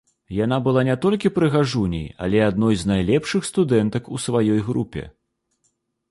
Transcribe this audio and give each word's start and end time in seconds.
Яна 0.35 0.57
была 0.67 0.81
не 0.85 0.93
толькі 1.03 1.31
прыгажуняй, 1.35 2.07
але 2.27 2.39
і 2.39 2.41
адной 2.45 2.75
з 2.83 2.89
найлепшых 2.91 3.41
студэнтак 3.49 4.03
у 4.17 4.23
сваёй 4.25 4.59
групе. 4.71 5.03